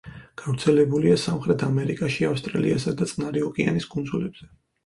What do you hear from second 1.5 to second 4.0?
ამერიკაში, ავსტრალიასა და წყნარი ოკეანის